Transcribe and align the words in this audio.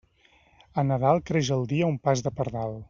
A 0.81 0.85
Nadal 0.93 1.21
creix 1.29 1.53
el 1.59 1.65
dia 1.75 1.93
un 1.95 2.03
pas 2.09 2.29
de 2.29 2.37
pardal. 2.41 2.79